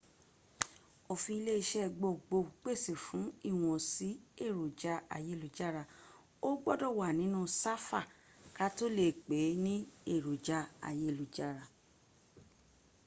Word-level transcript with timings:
òfin 1.11 1.35
ile 1.39 1.53
iṣẹ́ 1.61 1.91
gbohun 1.97 2.21
gbohun 2.27 2.53
pèsè 2.63 2.93
fún 3.05 3.25
ìwọ̀nsí 3.51 4.09
èròjà 4.45 4.93
ayélujára 5.15 5.83
o 6.47 6.49
gbúdọ̀ 6.61 6.95
wá 6.99 7.07
nínú 7.19 7.39
sáfà 7.61 8.01
kató 8.57 8.85
lè 8.97 9.05
pèé 9.25 9.49
ní 9.65 9.75
èròjà 10.13 10.57
ayélujára 10.87 11.63